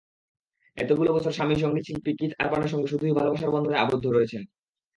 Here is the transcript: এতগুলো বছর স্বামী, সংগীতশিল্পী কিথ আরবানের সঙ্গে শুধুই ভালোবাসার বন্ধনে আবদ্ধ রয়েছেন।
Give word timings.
এতগুলো 0.77 1.09
বছর 1.13 1.31
স্বামী, 1.31 1.55
সংগীতশিল্পী 1.55 2.11
কিথ 2.19 2.31
আরবানের 2.39 2.71
সঙ্গে 2.73 2.87
শুধুই 2.87 3.17
ভালোবাসার 3.19 3.53
বন্ধনে 3.55 3.77
আবদ্ধ 3.77 4.05
রয়েছেন। 4.07 4.43